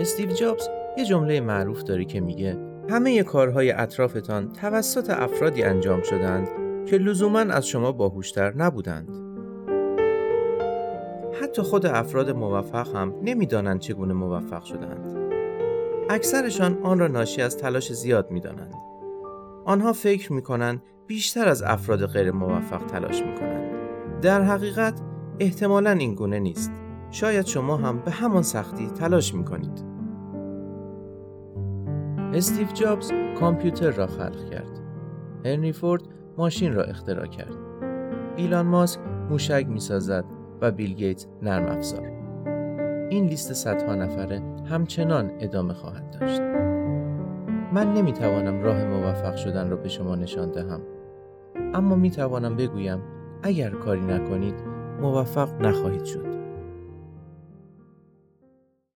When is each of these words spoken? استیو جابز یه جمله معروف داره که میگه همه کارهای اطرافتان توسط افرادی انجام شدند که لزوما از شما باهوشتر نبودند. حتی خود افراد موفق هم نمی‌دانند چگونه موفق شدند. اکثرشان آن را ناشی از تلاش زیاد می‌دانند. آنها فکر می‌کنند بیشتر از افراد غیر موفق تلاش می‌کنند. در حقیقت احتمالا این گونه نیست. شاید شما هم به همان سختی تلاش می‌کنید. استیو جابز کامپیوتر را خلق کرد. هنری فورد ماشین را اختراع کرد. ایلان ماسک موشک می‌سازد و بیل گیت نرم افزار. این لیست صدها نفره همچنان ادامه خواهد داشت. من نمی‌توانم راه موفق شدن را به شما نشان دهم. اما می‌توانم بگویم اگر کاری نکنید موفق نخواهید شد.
استیو 0.00 0.30
جابز 0.30 0.68
یه 0.98 1.04
جمله 1.04 1.40
معروف 1.40 1.82
داره 1.82 2.04
که 2.04 2.20
میگه 2.20 2.58
همه 2.90 3.22
کارهای 3.22 3.72
اطرافتان 3.72 4.52
توسط 4.52 5.10
افرادی 5.10 5.62
انجام 5.62 6.02
شدند 6.02 6.48
که 6.86 6.96
لزوما 6.96 7.38
از 7.38 7.66
شما 7.66 7.92
باهوشتر 7.92 8.52
نبودند. 8.56 9.08
حتی 11.42 11.62
خود 11.62 11.86
افراد 11.86 12.30
موفق 12.30 12.96
هم 12.96 13.14
نمی‌دانند 13.22 13.80
چگونه 13.80 14.14
موفق 14.14 14.62
شدند. 14.62 15.16
اکثرشان 16.10 16.78
آن 16.82 16.98
را 16.98 17.08
ناشی 17.08 17.42
از 17.42 17.56
تلاش 17.56 17.92
زیاد 17.92 18.30
می‌دانند. 18.30 18.74
آنها 19.64 19.92
فکر 19.92 20.32
می‌کنند 20.32 20.82
بیشتر 21.06 21.48
از 21.48 21.62
افراد 21.62 22.06
غیر 22.06 22.30
موفق 22.30 22.86
تلاش 22.86 23.22
می‌کنند. 23.22 23.70
در 24.22 24.42
حقیقت 24.42 25.00
احتمالا 25.40 25.90
این 25.90 26.14
گونه 26.14 26.38
نیست. 26.38 26.72
شاید 27.10 27.46
شما 27.46 27.76
هم 27.76 27.98
به 27.98 28.10
همان 28.10 28.42
سختی 28.42 28.86
تلاش 28.86 29.34
می‌کنید. 29.34 29.89
استیو 32.34 32.66
جابز 32.66 33.12
کامپیوتر 33.40 33.90
را 33.90 34.06
خلق 34.06 34.50
کرد. 34.50 34.80
هنری 35.44 35.72
فورد 35.72 36.02
ماشین 36.38 36.74
را 36.74 36.82
اختراع 36.82 37.26
کرد. 37.26 37.54
ایلان 38.36 38.66
ماسک 38.66 39.00
موشک 39.30 39.66
می‌سازد 39.68 40.24
و 40.60 40.70
بیل 40.70 40.94
گیت 40.94 41.26
نرم 41.42 41.66
افزار. 41.66 42.06
این 43.10 43.26
لیست 43.26 43.52
صدها 43.52 43.94
نفره 43.94 44.42
همچنان 44.70 45.30
ادامه 45.40 45.74
خواهد 45.74 46.10
داشت. 46.20 46.40
من 47.72 47.94
نمی‌توانم 47.94 48.62
راه 48.62 48.84
موفق 48.84 49.36
شدن 49.36 49.70
را 49.70 49.76
به 49.76 49.88
شما 49.88 50.16
نشان 50.16 50.50
دهم. 50.50 50.80
اما 51.74 51.96
می‌توانم 51.96 52.56
بگویم 52.56 52.98
اگر 53.42 53.70
کاری 53.70 54.04
نکنید 54.04 54.54
موفق 55.00 55.62
نخواهید 55.66 56.04
شد. 56.04 56.29